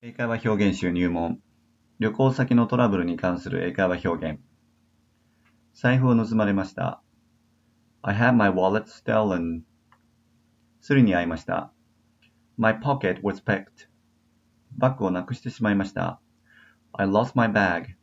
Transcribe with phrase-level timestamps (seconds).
[0.00, 1.40] 英会話表現集入門。
[1.98, 4.40] 旅行先のトラブルに関する英会話表現。
[5.74, 7.02] 財布を盗まれました。
[8.02, 9.62] I had my wallet stolen.
[10.80, 11.72] スリに遭いました。
[12.56, 13.88] My pocket was picked.
[14.76, 16.20] バッグをなくしてしまいました。
[16.92, 17.96] I lost my bag.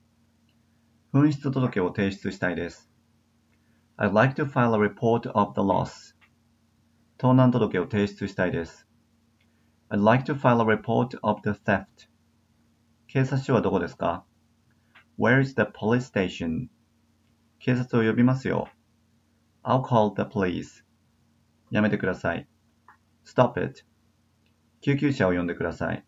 [1.14, 2.91] 紛失届を提出したいです。
[3.96, 6.14] I'd like to file a report of the loss.
[7.18, 8.86] 盗難届を提出したいです。
[9.91, 12.07] I'd like to file a report of the theft.
[13.07, 14.25] 警察署はどこですか
[15.20, 16.70] ?Where is the police station?
[17.59, 18.67] 警察を呼びますよ。
[19.63, 20.84] I'll call the police.
[21.70, 22.48] やめてください。
[23.25, 23.85] Stop it.
[24.81, 26.03] 救急車を呼んでください。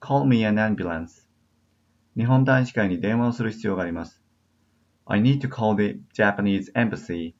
[0.00, 1.28] Call me an ambulance.
[2.16, 4.22] 日本大使館に電話をする必要があります。
[5.06, 7.34] I need to call the Japanese embassy.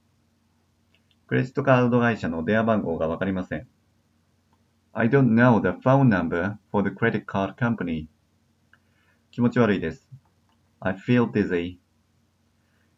[1.28, 3.68] クレジットカード会社の電話番号がわかりません。
[4.93, 8.07] I don't know the phone number for the credit card company.
[9.31, 10.09] 気持ち悪いです。
[10.79, 11.77] I feel dizzy.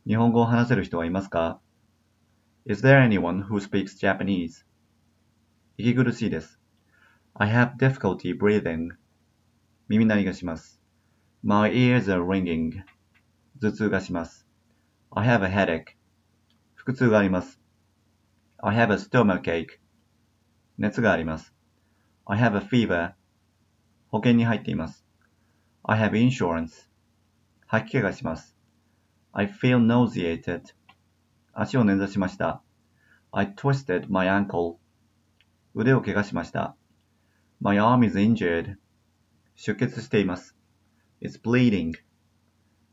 [0.07, 1.59] 日本語を話せる人はいますか
[2.65, 4.65] ?Is there anyone who speaks Japanese?
[5.77, 6.59] 息苦しいです。
[7.35, 8.89] I have difficulty breathing.
[9.87, 10.81] 耳鳴りがします。
[11.43, 12.83] My ears are ringing.
[13.59, 14.47] 頭痛がします。
[15.11, 15.95] I have a headache.
[16.75, 17.59] 腹痛があります。
[18.59, 19.67] I have a stomachache.
[20.77, 21.53] 熱があります。
[22.25, 23.13] I have a fever.
[24.07, 25.05] 保険に入っています。
[25.83, 26.89] I have insurance.
[27.65, 28.57] 吐き気がします。
[29.33, 30.63] I feel nauseated.
[31.53, 32.61] 足を捻挫しました。
[33.31, 34.77] I twisted my ankle.
[35.73, 36.75] 腕を怪我しました。
[37.61, 38.75] My arm is injured.
[39.55, 40.55] 出血しています。
[41.21, 41.93] It's bleeding.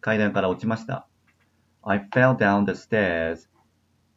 [0.00, 1.08] 階段から落ちました。
[1.83, 3.48] I fell down the stairs.